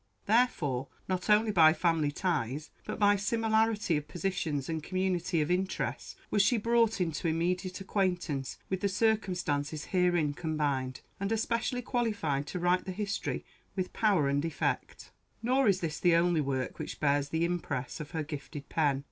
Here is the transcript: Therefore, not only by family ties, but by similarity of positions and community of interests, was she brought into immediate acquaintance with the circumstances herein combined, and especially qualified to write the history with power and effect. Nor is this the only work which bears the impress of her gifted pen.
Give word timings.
Therefore, 0.25 0.87
not 1.07 1.29
only 1.29 1.51
by 1.51 1.73
family 1.73 2.11
ties, 2.11 2.71
but 2.85 2.97
by 2.97 3.15
similarity 3.17 3.95
of 3.97 4.07
positions 4.07 4.67
and 4.67 4.81
community 4.81 5.41
of 5.41 5.51
interests, 5.51 6.15
was 6.31 6.41
she 6.41 6.57
brought 6.57 6.99
into 6.99 7.27
immediate 7.27 7.79
acquaintance 7.81 8.57
with 8.67 8.79
the 8.81 8.89
circumstances 8.89 9.85
herein 9.93 10.33
combined, 10.33 11.01
and 11.19 11.31
especially 11.31 11.83
qualified 11.83 12.47
to 12.47 12.57
write 12.57 12.85
the 12.85 12.91
history 12.91 13.45
with 13.75 13.93
power 13.93 14.27
and 14.27 14.43
effect. 14.43 15.11
Nor 15.43 15.67
is 15.67 15.81
this 15.81 15.99
the 15.99 16.15
only 16.15 16.41
work 16.41 16.79
which 16.79 16.99
bears 16.99 17.29
the 17.29 17.45
impress 17.45 17.99
of 17.99 18.09
her 18.09 18.23
gifted 18.23 18.69
pen. 18.69 18.99